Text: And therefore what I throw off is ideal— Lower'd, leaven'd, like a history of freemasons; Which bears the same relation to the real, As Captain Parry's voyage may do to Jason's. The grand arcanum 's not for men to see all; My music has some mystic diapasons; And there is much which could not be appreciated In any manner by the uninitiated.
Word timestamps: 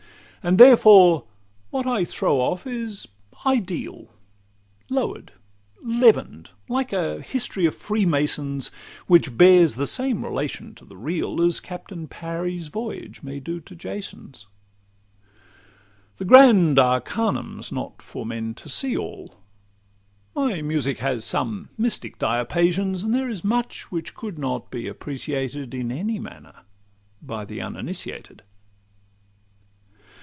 And 0.43 0.57
therefore 0.57 1.25
what 1.69 1.85
I 1.85 2.03
throw 2.03 2.41
off 2.41 2.65
is 2.65 3.07
ideal— 3.45 4.07
Lower'd, 4.89 5.33
leaven'd, 5.83 6.49
like 6.67 6.91
a 6.91 7.21
history 7.21 7.67
of 7.67 7.75
freemasons; 7.75 8.71
Which 9.05 9.37
bears 9.37 9.75
the 9.75 9.85
same 9.85 10.25
relation 10.25 10.73
to 10.73 10.83
the 10.83 10.97
real, 10.97 11.43
As 11.43 11.59
Captain 11.59 12.07
Parry's 12.07 12.69
voyage 12.69 13.21
may 13.21 13.39
do 13.39 13.59
to 13.59 13.75
Jason's. 13.75 14.47
The 16.17 16.25
grand 16.25 16.79
arcanum 16.79 17.61
's 17.61 17.71
not 17.71 18.01
for 18.01 18.25
men 18.25 18.55
to 18.55 18.67
see 18.67 18.97
all; 18.97 19.35
My 20.35 20.63
music 20.63 20.97
has 20.97 21.23
some 21.23 21.69
mystic 21.77 22.17
diapasons; 22.17 23.03
And 23.03 23.13
there 23.13 23.29
is 23.29 23.43
much 23.43 23.91
which 23.91 24.15
could 24.15 24.39
not 24.39 24.71
be 24.71 24.87
appreciated 24.87 25.75
In 25.75 25.91
any 25.91 26.17
manner 26.17 26.61
by 27.21 27.45
the 27.45 27.61
uninitiated. 27.61 28.41